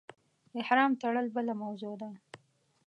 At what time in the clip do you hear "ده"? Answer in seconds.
2.01-2.09